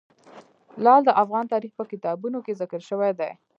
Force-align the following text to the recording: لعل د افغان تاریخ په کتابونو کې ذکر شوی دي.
لعل 0.83 1.01
د 1.05 1.09
افغان 1.23 1.45
تاریخ 1.53 1.71
په 1.79 1.85
کتابونو 1.91 2.37
کې 2.45 2.57
ذکر 2.61 2.81
شوی 2.89 3.11
دي. 3.19 3.31